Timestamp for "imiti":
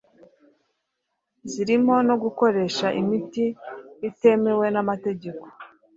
3.01-3.45